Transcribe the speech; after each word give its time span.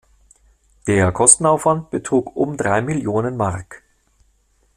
Der 0.87 1.11
Kostenaufwand 1.11 1.91
betrug 1.91 2.35
um 2.35 2.57
drei 2.57 2.81
Millionen 2.81 3.37
Mark. 3.37 3.83